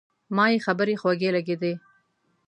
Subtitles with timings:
[0.35, 1.73] ما یې خبرې خوږې لګېدې.